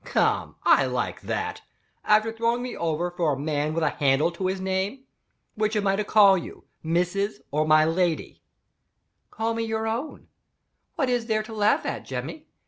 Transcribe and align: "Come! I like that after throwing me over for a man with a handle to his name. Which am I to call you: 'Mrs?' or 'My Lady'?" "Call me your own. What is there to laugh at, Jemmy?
"Come! 0.03 0.55
I 0.63 0.87
like 0.87 1.21
that 1.21 1.61
after 2.03 2.31
throwing 2.31 2.63
me 2.63 2.75
over 2.75 3.11
for 3.11 3.33
a 3.33 3.37
man 3.39 3.75
with 3.75 3.83
a 3.83 3.91
handle 3.91 4.31
to 4.31 4.47
his 4.47 4.59
name. 4.59 5.03
Which 5.53 5.75
am 5.75 5.85
I 5.85 5.95
to 5.95 6.03
call 6.03 6.39
you: 6.39 6.63
'Mrs?' 6.83 7.39
or 7.51 7.67
'My 7.67 7.85
Lady'?" 7.85 8.41
"Call 9.29 9.53
me 9.53 9.61
your 9.63 9.85
own. 9.85 10.27
What 10.95 11.07
is 11.11 11.27
there 11.27 11.43
to 11.43 11.53
laugh 11.53 11.85
at, 11.85 12.03
Jemmy? 12.03 12.47